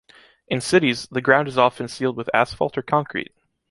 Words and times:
In 0.47 0.61
cities, 0.61 1.07
the 1.11 1.21
ground 1.21 1.47
is 1.47 1.59
often 1.59 1.87
sealed 1.87 2.17
with 2.17 2.27
asphalt 2.33 2.75
or 2.75 2.81
concrete. 2.81 3.31